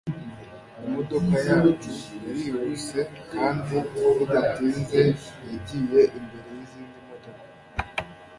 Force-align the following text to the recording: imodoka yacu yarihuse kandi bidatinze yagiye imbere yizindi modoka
imodoka 0.85 1.35
yacu 1.47 1.91
yarihuse 2.25 2.99
kandi 3.33 3.75
bidatinze 4.17 4.99
yagiye 5.49 6.01
imbere 6.17 6.47
yizindi 6.57 6.99
modoka 7.09 7.43